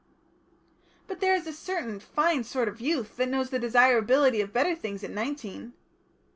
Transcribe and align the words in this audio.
"But 1.07 1.19
there 1.19 1.35
is 1.35 1.45
a 1.45 1.53
certain 1.53 1.99
fine 1.99 2.43
sort 2.43 2.67
of 2.67 2.81
youth 2.81 3.17
that 3.17 3.29
knows 3.29 3.51
the 3.51 3.59
desirability 3.59 4.41
of 4.41 4.49
the 4.49 4.53
better 4.53 4.75
things 4.75 5.03
at 5.03 5.11
nineteen." 5.11 5.73